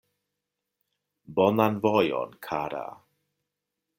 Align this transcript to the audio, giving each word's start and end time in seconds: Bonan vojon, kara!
Bonan 1.39 1.77
vojon, 1.85 2.35
kara! 2.47 2.83